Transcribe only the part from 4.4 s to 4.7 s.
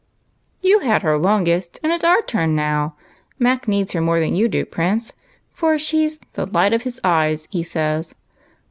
do,